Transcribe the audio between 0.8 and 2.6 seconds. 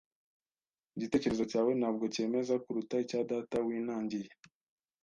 Igitekerezo cyawe ntabwo cyemeza